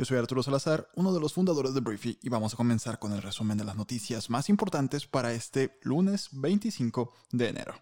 [0.00, 3.12] Yo soy Arturo Salazar, uno de los fundadores de Briefy, y vamos a comenzar con
[3.12, 7.74] el resumen de las noticias más importantes para este lunes 25 de enero.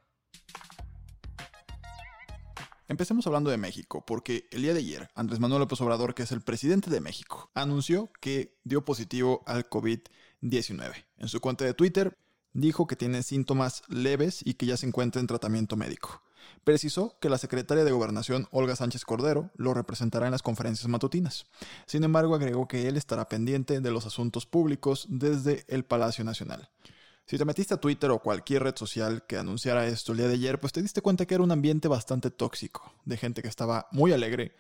[2.89, 6.33] Empecemos hablando de México, porque el día de ayer, Andrés Manuel López Obrador, que es
[6.33, 11.05] el presidente de México, anunció que dio positivo al COVID-19.
[11.19, 12.19] En su cuenta de Twitter,
[12.53, 16.20] dijo que tiene síntomas leves y que ya se encuentra en tratamiento médico.
[16.65, 21.47] Precisó que la secretaria de Gobernación, Olga Sánchez Cordero, lo representará en las conferencias matutinas.
[21.87, 26.69] Sin embargo, agregó que él estará pendiente de los asuntos públicos desde el Palacio Nacional.
[27.27, 30.34] Si te metiste a Twitter o cualquier red social que anunciara esto el día de
[30.34, 33.86] ayer, pues te diste cuenta que era un ambiente bastante tóxico, de gente que estaba
[33.92, 34.55] muy alegre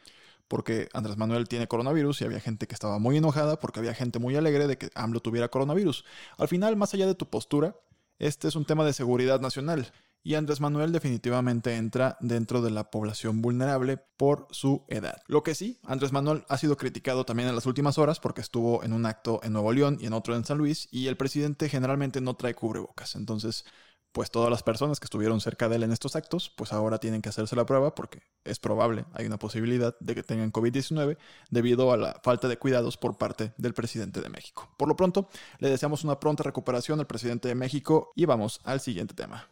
[0.48, 4.18] porque Andrés Manuel tiene coronavirus y había gente que estaba muy enojada porque había gente
[4.18, 6.04] muy alegre de que AMLO tuviera coronavirus.
[6.38, 7.76] Al final, más allá de tu postura,
[8.18, 9.92] este es un tema de seguridad nacional
[10.28, 15.22] y Andrés Manuel definitivamente entra dentro de la población vulnerable por su edad.
[15.26, 18.84] Lo que sí, Andrés Manuel ha sido criticado también en las últimas horas porque estuvo
[18.84, 21.70] en un acto en Nuevo León y en otro en San Luis y el presidente
[21.70, 23.14] generalmente no trae cubrebocas.
[23.14, 23.64] Entonces,
[24.12, 27.22] pues todas las personas que estuvieron cerca de él en estos actos, pues ahora tienen
[27.22, 31.16] que hacerse la prueba porque es probable, hay una posibilidad de que tengan COVID-19
[31.48, 34.68] debido a la falta de cuidados por parte del presidente de México.
[34.76, 38.80] Por lo pronto, le deseamos una pronta recuperación al presidente de México y vamos al
[38.80, 39.48] siguiente tema.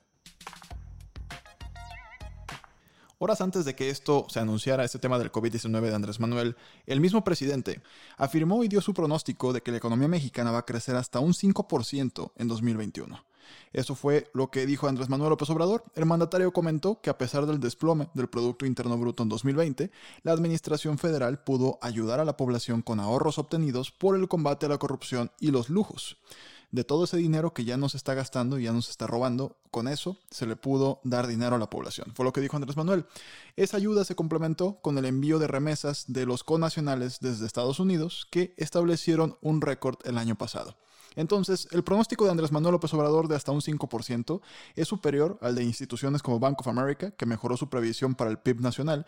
[3.19, 7.00] Horas antes de que esto se anunciara, este tema del COVID-19 de Andrés Manuel, el
[7.00, 7.81] mismo presidente
[8.19, 11.33] afirmó y dio su pronóstico de que la economía mexicana va a crecer hasta un
[11.33, 13.25] 5% en 2021.
[13.72, 15.83] Eso fue lo que dijo Andrés Manuel López Obrador.
[15.94, 19.91] El mandatario comentó que a pesar del desplome del Producto Interno Bruto en 2020,
[20.22, 24.69] la Administración Federal pudo ayudar a la población con ahorros obtenidos por el combate a
[24.69, 26.19] la corrupción y los lujos
[26.76, 29.88] de todo ese dinero que ya nos está gastando y ya nos está robando, con
[29.88, 32.12] eso se le pudo dar dinero a la población.
[32.14, 33.06] Fue lo que dijo Andrés Manuel.
[33.56, 38.28] Esa ayuda se complementó con el envío de remesas de los conacionales desde Estados Unidos
[38.31, 40.76] que establecieron un récord el año pasado.
[41.14, 44.43] Entonces, el pronóstico de Andrés Manuel López Obrador de hasta un 5%
[44.75, 48.38] es superior al de instituciones como Bank of America, que mejoró su previsión para el
[48.38, 49.06] PIB nacional,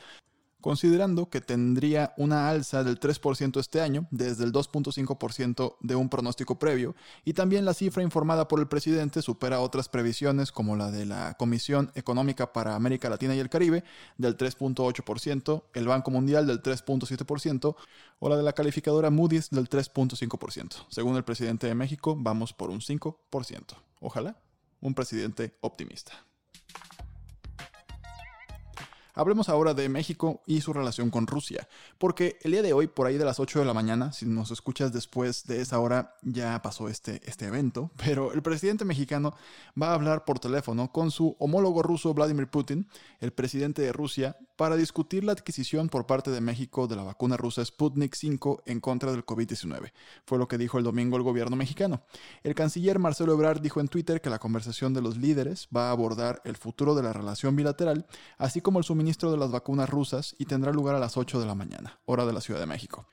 [0.60, 6.58] considerando que tendría una alza del 3% este año, desde el 2.5% de un pronóstico
[6.58, 11.06] previo, y también la cifra informada por el presidente supera otras previsiones como la de
[11.06, 13.84] la Comisión Económica para América Latina y el Caribe
[14.16, 17.76] del 3.8%, el Banco Mundial del 3.7%
[18.18, 20.86] o la de la calificadora Moody's del 3.5%.
[20.88, 23.14] Según el presidente de México, vamos por un 5%.
[24.00, 24.36] Ojalá
[24.80, 26.27] un presidente optimista.
[29.18, 31.66] Hablemos ahora de México y su relación con Rusia,
[31.98, 34.52] porque el día de hoy, por ahí de las 8 de la mañana, si nos
[34.52, 39.34] escuchas después de esa hora, ya pasó este, este evento, pero el presidente mexicano
[39.70, 42.86] va a hablar por teléfono con su homólogo ruso Vladimir Putin,
[43.18, 47.36] el presidente de Rusia, para discutir la adquisición por parte de México de la vacuna
[47.36, 49.92] rusa Sputnik 5 en contra del COVID-19.
[50.26, 52.02] Fue lo que dijo el domingo el gobierno mexicano.
[52.44, 55.90] El canciller Marcelo Ebrard dijo en Twitter que la conversación de los líderes va a
[55.92, 58.06] abordar el futuro de la relación bilateral,
[58.36, 61.40] así como el suministro ministro de las vacunas rusas y tendrá lugar a las 8
[61.40, 63.06] de la mañana, hora de la Ciudad de México.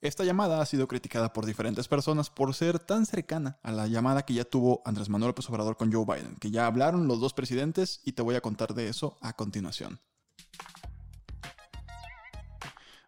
[0.00, 4.22] Esta llamada ha sido criticada por diferentes personas por ser tan cercana a la llamada
[4.22, 7.34] que ya tuvo Andrés Manuel López Obrador con Joe Biden, que ya hablaron los dos
[7.34, 10.00] presidentes y te voy a contar de eso a continuación.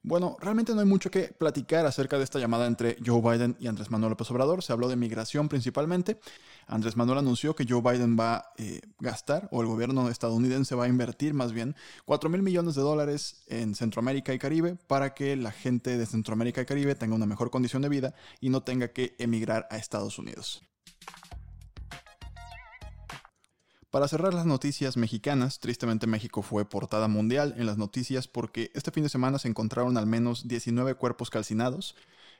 [0.06, 3.68] Bueno, realmente no hay mucho que platicar acerca de esta llamada entre Joe Biden y
[3.68, 4.62] Andrés Manuel López Obrador.
[4.62, 6.20] Se habló de migración principalmente.
[6.66, 10.84] Andrés Manuel anunció que Joe Biden va a eh, gastar, o el gobierno estadounidense va
[10.84, 15.36] a invertir más bien, 4 mil millones de dólares en Centroamérica y Caribe para que
[15.36, 18.88] la gente de Centroamérica y Caribe tenga una mejor condición de vida y no tenga
[18.88, 20.60] que emigrar a Estados Unidos.
[23.94, 28.90] Para cerrar las noticias mexicanas, tristemente México fue portada mundial en las noticias porque este
[28.90, 31.94] fin de semana se encontraron al menos 19 cuerpos calcinados,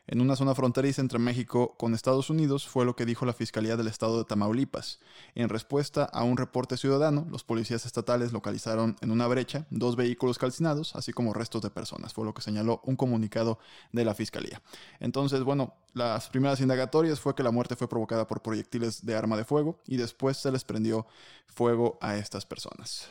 [0.07, 3.77] en una zona fronteriza entre México con Estados Unidos, fue lo que dijo la Fiscalía
[3.77, 5.01] del Estado de Tamaulipas.
[5.35, 10.39] En respuesta a un reporte ciudadano, los policías estatales localizaron en una brecha dos vehículos
[10.39, 13.59] calcinados, así como restos de personas, fue lo que señaló un comunicado
[13.93, 14.61] de la Fiscalía.
[15.01, 19.37] Entonces, bueno, las primeras indagatorias fue que la muerte fue provocada por proyectiles de arma
[19.37, 21.07] de fuego y después se les prendió
[21.47, 23.09] fuego a estas personas.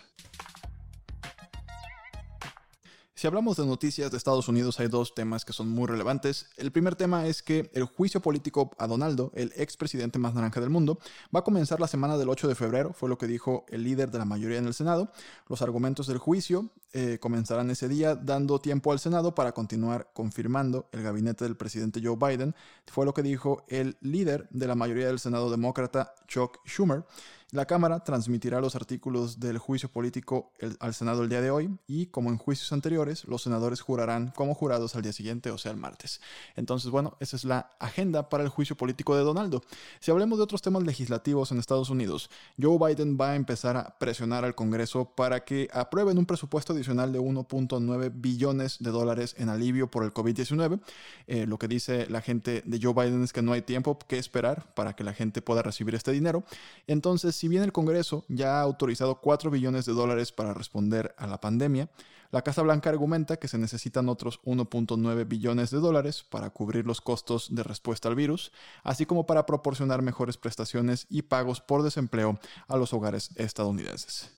[3.24, 6.50] Si hablamos de noticias de Estados Unidos, hay dos temas que son muy relevantes.
[6.58, 10.70] El primer tema es que el juicio político a Donaldo, el expresidente más naranja del
[10.70, 11.00] mundo,
[11.34, 14.12] va a comenzar la semana del 8 de febrero, fue lo que dijo el líder
[14.12, 15.10] de la mayoría en el Senado.
[15.48, 20.90] Los argumentos del juicio eh, comenzarán ese día, dando tiempo al Senado para continuar confirmando
[20.92, 22.54] el gabinete del presidente Joe Biden.
[22.88, 27.06] Fue lo que dijo el líder de la mayoría del Senado demócrata, Chuck Schumer.
[27.54, 32.08] La Cámara transmitirá los artículos del juicio político al Senado el día de hoy y,
[32.08, 35.78] como en juicios anteriores, los senadores jurarán como jurados al día siguiente, o sea, el
[35.78, 36.20] martes.
[36.56, 39.62] Entonces, bueno, esa es la agenda para el juicio político de Donaldo.
[40.00, 44.00] Si hablemos de otros temas legislativos en Estados Unidos, Joe Biden va a empezar a
[44.00, 49.50] presionar al Congreso para que aprueben un presupuesto adicional de 1.9 billones de dólares en
[49.50, 50.82] alivio por el COVID-19.
[51.28, 54.18] Eh, lo que dice la gente de Joe Biden es que no hay tiempo que
[54.18, 56.44] esperar para que la gente pueda recibir este dinero.
[56.88, 61.28] Entonces, si bien el Congreso ya ha autorizado 4 billones de dólares para responder a
[61.28, 61.90] la pandemia,
[62.32, 67.02] la Casa Blanca argumenta que se necesitan otros 1.9 billones de dólares para cubrir los
[67.02, 72.40] costos de respuesta al virus, así como para proporcionar mejores prestaciones y pagos por desempleo
[72.70, 74.32] a los hogares estadounidenses.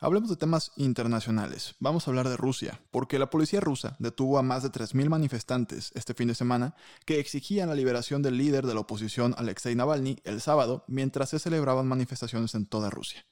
[0.00, 1.74] Hablemos de temas internacionales.
[1.80, 5.90] Vamos a hablar de Rusia, porque la policía rusa detuvo a más de 3.000 manifestantes
[5.96, 10.20] este fin de semana que exigían la liberación del líder de la oposición Alexei Navalny
[10.22, 13.26] el sábado mientras se celebraban manifestaciones en toda Rusia.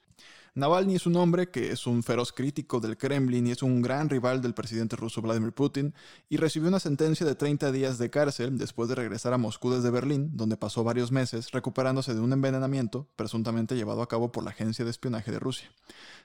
[0.55, 4.09] Navalny es un hombre que es un feroz crítico del Kremlin y es un gran
[4.09, 5.93] rival del presidente ruso Vladimir Putin
[6.29, 9.89] y recibió una sentencia de 30 días de cárcel después de regresar a Moscú desde
[9.89, 14.51] Berlín, donde pasó varios meses recuperándose de un envenenamiento presuntamente llevado a cabo por la
[14.51, 15.69] agencia de espionaje de Rusia.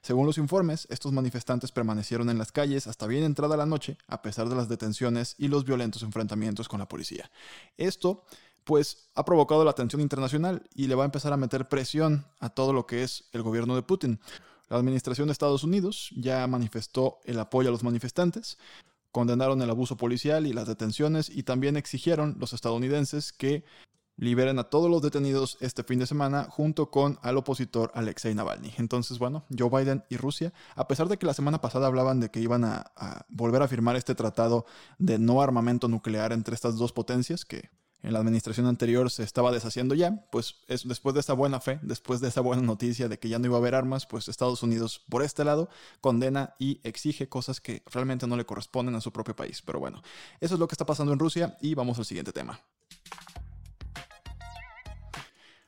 [0.00, 4.22] Según los informes, estos manifestantes permanecieron en las calles hasta bien entrada la noche, a
[4.22, 7.30] pesar de las detenciones y los violentos enfrentamientos con la policía.
[7.76, 8.24] Esto
[8.64, 12.50] pues ha provocado la atención internacional y le va a empezar a meter presión a
[12.50, 14.20] todo lo que es el gobierno de Putin.
[14.68, 18.58] La administración de Estados Unidos ya manifestó el apoyo a los manifestantes,
[19.10, 23.64] condenaron el abuso policial y las detenciones y también exigieron los estadounidenses que
[24.16, 28.72] liberen a todos los detenidos este fin de semana junto con al opositor Alexei Navalny.
[28.78, 32.30] Entonces, bueno, Joe Biden y Rusia, a pesar de que la semana pasada hablaban de
[32.30, 34.64] que iban a, a volver a firmar este tratado
[34.98, 37.70] de no armamento nuclear entre estas dos potencias, que
[38.02, 41.78] en la administración anterior se estaba deshaciendo ya, pues es, después de esa buena fe,
[41.82, 44.62] después de esa buena noticia de que ya no iba a haber armas, pues Estados
[44.62, 45.68] Unidos por este lado
[46.00, 49.62] condena y exige cosas que realmente no le corresponden a su propio país.
[49.62, 50.02] Pero bueno,
[50.40, 52.60] eso es lo que está pasando en Rusia y vamos al siguiente tema.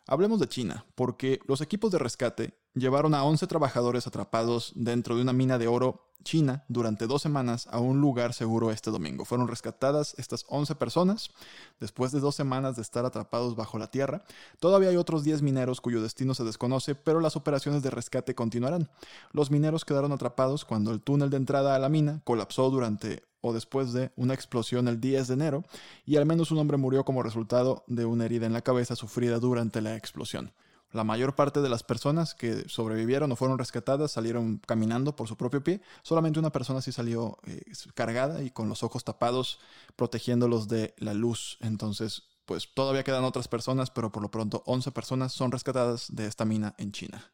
[0.07, 5.23] Hablemos de China, porque los equipos de rescate llevaron a 11 trabajadores atrapados dentro de
[5.23, 9.25] una mina de oro china durante dos semanas a un lugar seguro este domingo.
[9.25, 11.31] Fueron rescatadas estas 11 personas
[11.79, 14.25] después de dos semanas de estar atrapados bajo la tierra.
[14.59, 18.89] Todavía hay otros 10 mineros cuyo destino se desconoce, pero las operaciones de rescate continuarán.
[19.33, 23.53] Los mineros quedaron atrapados cuando el túnel de entrada a la mina colapsó durante o
[23.53, 25.65] después de una explosión el 10 de enero
[26.07, 29.39] y al menos un hombre murió como resultado de una herida en la cabeza sufrida
[29.39, 30.53] durante la explosión.
[30.95, 35.37] La mayor parte de las personas que sobrevivieron o fueron rescatadas salieron caminando por su
[35.37, 35.81] propio pie.
[36.05, 37.65] Solamente una persona sí salió eh,
[37.95, 39.59] cargada y con los ojos tapados,
[39.97, 41.59] protegiéndolos de la luz.
[41.61, 46.29] Entonces, pues todavía quedan otras personas, pero por lo pronto 11 personas son rescatadas de
[46.29, 47.29] esta mina en China.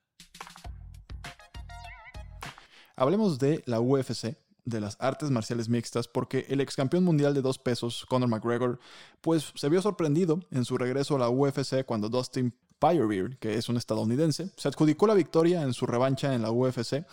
[2.97, 7.43] Hablemos de la UFC, de las artes marciales mixtas porque el ex campeón mundial de
[7.43, 8.81] dos pesos, Conor McGregor,
[9.21, 13.69] pues se vio sorprendido en su regreso a la UFC cuando Dustin Poirier, que es
[13.69, 17.04] un estadounidense, se adjudicó la victoria en su revancha en la UFC,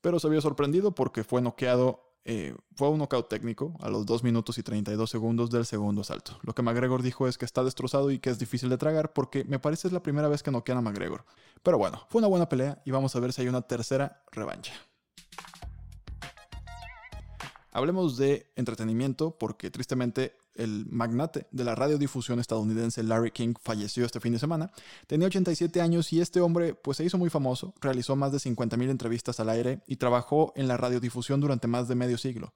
[0.00, 4.24] pero se vio sorprendido porque fue noqueado eh, fue un knockout técnico a los 2
[4.24, 6.36] minutos y 32 segundos del segundo asalto.
[6.42, 9.44] Lo que McGregor dijo es que está destrozado y que es difícil de tragar porque
[9.44, 11.24] me parece es la primera vez que noquean a McGregor.
[11.62, 14.72] Pero bueno, fue una buena pelea y vamos a ver si hay una tercera revancha.
[17.70, 24.20] Hablemos de entretenimiento porque tristemente el magnate de la radiodifusión estadounidense Larry King falleció este
[24.20, 24.70] fin de semana.
[25.06, 28.90] Tenía 87 años y este hombre pues se hizo muy famoso, realizó más de 50.000
[28.90, 32.54] entrevistas al aire y trabajó en la radiodifusión durante más de medio siglo.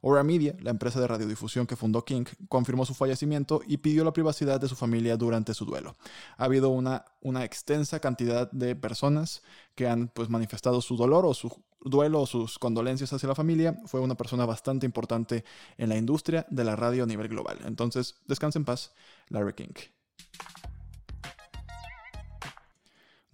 [0.00, 4.12] Ora Media, la empresa de radiodifusión que fundó King, confirmó su fallecimiento y pidió la
[4.12, 5.96] privacidad de su familia durante su duelo.
[6.36, 9.42] Ha habido una, una extensa cantidad de personas
[9.74, 13.76] que han pues manifestado su dolor o su duelo o sus condolencias hacia la familia.
[13.86, 15.44] Fue una persona bastante importante
[15.78, 17.58] en la industria de la radio a nivel global.
[17.64, 18.92] Entonces, descanse en paz,
[19.28, 19.74] Larry King.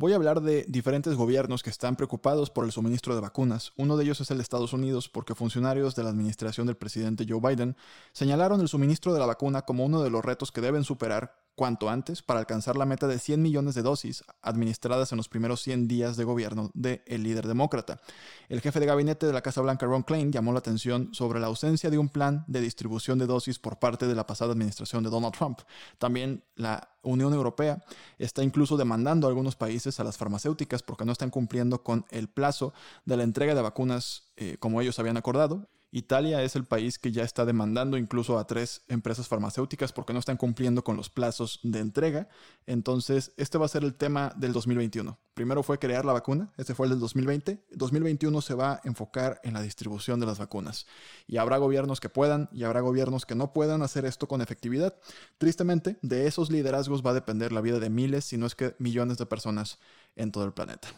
[0.01, 3.73] Voy a hablar de diferentes gobiernos que están preocupados por el suministro de vacunas.
[3.77, 7.27] Uno de ellos es el de Estados Unidos porque funcionarios de la administración del presidente
[7.29, 7.77] Joe Biden
[8.13, 11.91] señalaron el suministro de la vacuna como uno de los retos que deben superar cuanto
[11.91, 15.89] antes para alcanzar la meta de 100 millones de dosis administradas en los primeros 100
[15.89, 18.01] días de gobierno del líder demócrata.
[18.49, 21.49] El jefe de gabinete de la Casa Blanca, Ron Klein, llamó la atención sobre la
[21.49, 25.11] ausencia de un plan de distribución de dosis por parte de la pasada administración de
[25.11, 25.59] Donald Trump.
[25.99, 27.83] También la Unión Europea
[28.19, 32.29] está incluso demandando a algunos países a las farmacéuticas porque no están cumpliendo con el
[32.29, 32.73] plazo
[33.05, 37.13] de la entrega de vacunas eh, como ellos habían acordado Italia es el país que
[37.13, 41.61] ya está demandando incluso a tres empresas farmacéuticas porque no están cumpliendo con los plazos
[41.63, 42.29] de entrega.
[42.67, 45.19] Entonces, este va a ser el tema del 2021.
[45.33, 47.65] Primero fue crear la vacuna, este fue el del 2020.
[47.71, 50.87] 2021 se va a enfocar en la distribución de las vacunas.
[51.27, 54.95] Y habrá gobiernos que puedan y habrá gobiernos que no puedan hacer esto con efectividad.
[55.39, 58.75] Tristemente, de esos liderazgos va a depender la vida de miles, si no es que
[58.79, 59.79] millones de personas
[60.17, 60.89] en todo el planeta.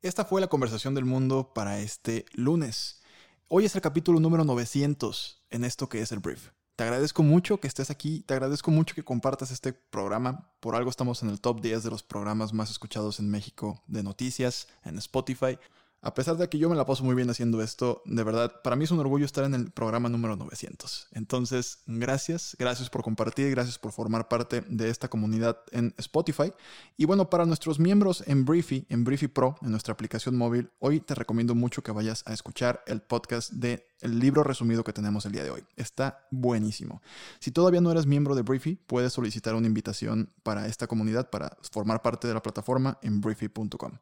[0.00, 3.02] Esta fue la conversación del mundo para este lunes.
[3.48, 6.50] Hoy es el capítulo número 900 en esto que es el brief.
[6.76, 10.52] Te agradezco mucho que estés aquí, te agradezco mucho que compartas este programa.
[10.60, 14.04] Por algo estamos en el top 10 de los programas más escuchados en México de
[14.04, 15.58] noticias en Spotify.
[16.00, 18.76] A pesar de que yo me la paso muy bien haciendo esto, de verdad, para
[18.76, 21.08] mí es un orgullo estar en el programa número 900.
[21.12, 26.52] Entonces, gracias, gracias por compartir, gracias por formar parte de esta comunidad en Spotify.
[26.96, 31.00] Y bueno, para nuestros miembros en Briefy, en Briefy Pro, en nuestra aplicación móvil, hoy
[31.00, 35.26] te recomiendo mucho que vayas a escuchar el podcast de el libro resumido que tenemos
[35.26, 35.64] el día de hoy.
[35.76, 37.02] Está buenísimo.
[37.40, 41.56] Si todavía no eres miembro de Briefy, puedes solicitar una invitación para esta comunidad, para
[41.72, 43.98] formar parte de la plataforma en briefy.com.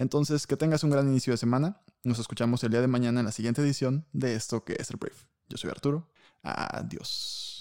[0.00, 1.82] Entonces, que tengas un gran inicio de semana.
[2.04, 4.96] Nos escuchamos el día de mañana en la siguiente edición de esto que es el
[4.96, 5.24] Brief.
[5.50, 6.08] Yo soy Arturo.
[6.42, 7.59] Adiós.